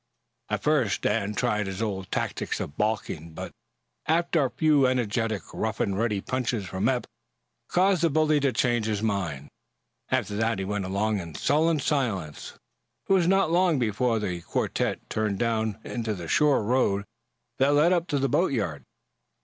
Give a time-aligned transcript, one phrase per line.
[0.49, 3.51] At first, Dan tried his old tactics of balking, but
[4.07, 7.03] a few energetic, rough and ready punches from Eph
[7.67, 9.47] caused the bully to change his mind.
[10.09, 12.53] After that he went along in sullen silence.
[13.07, 17.05] It was not long before the quartette turned down into the shore road
[17.59, 18.81] that led up to the boatyard.